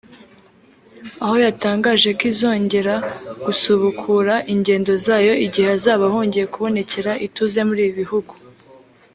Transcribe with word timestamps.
aho 1.23 1.35
yatangaje 1.45 2.09
ko 2.17 2.23
izongera 2.31 2.95
gusubukura 3.45 4.33
ingendo 4.53 4.91
zayo 5.05 5.33
igihe 5.45 5.67
hazaba 5.73 6.03
hongeye 6.13 6.45
kubonekera 6.53 7.11
ituze 7.25 7.59
muri 7.67 7.81
ibi 7.85 7.95
bihugu 8.01 8.33